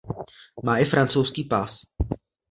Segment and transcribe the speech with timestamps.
[0.63, 1.77] Má i francouzský pas.